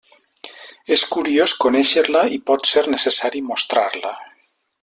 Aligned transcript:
És 0.95 1.03
curiós 1.15 1.53
conèixer-la, 1.67 2.25
i 2.39 2.43
pot 2.51 2.69
ser 2.73 2.85
necessari 2.97 3.47
mostrar-la. 3.55 4.19